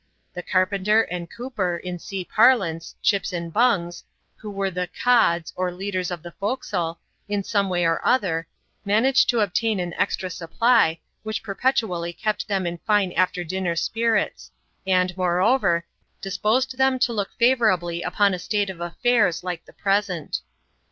The 0.33 0.41
carpenter 0.41 1.03
and 1.03 1.29
cooper, 1.29 1.77
in 1.77 1.99
sea 1.99 2.25
parlance, 2.25 2.95
Chips 3.03 3.31
and 3.31 3.53
Bungs, 3.53 4.03
who 4.37 4.49
were 4.49 4.71
the 4.71 4.87
"Cods,", 4.99 5.53
or 5.55 5.71
leaders 5.71 6.09
of 6.09 6.23
the 6.23 6.31
forecastle, 6.31 6.99
in 7.29 7.43
some 7.43 7.69
way 7.69 7.85
or 7.85 8.01
other, 8.03 8.47
managed 8.83 9.29
to 9.29 9.41
obtain 9.41 9.79
an 9.79 9.93
extra 9.99 10.31
supply, 10.31 10.99
which 11.21 11.43
perpetually 11.43 12.13
kept 12.13 12.47
them 12.47 12.65
in 12.65 12.79
fine 12.79 13.11
after 13.11 13.43
dinner 13.43 13.75
spirits, 13.75 14.49
and, 14.87 15.15
moreover, 15.15 15.85
disposed 16.19 16.79
them 16.79 16.97
to 16.97 17.13
look 17.13 17.29
favourably 17.37 18.01
upon 18.01 18.33
a 18.33 18.39
state 18.39 18.71
of 18.71 18.81
affairs 18.81 19.43
like 19.43 19.65
the 19.65 19.71
present. 19.73 20.39